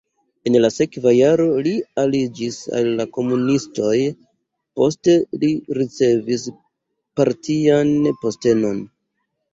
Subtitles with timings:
[0.51, 3.93] En la sekva jaro li aliĝis al la komunistoj,
[4.81, 6.49] poste li ricevis
[7.21, 7.93] partian
[8.25, 8.81] postenon.